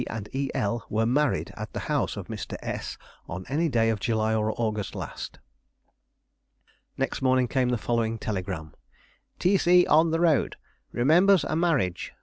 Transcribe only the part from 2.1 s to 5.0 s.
of Mr. S. on any day of July or August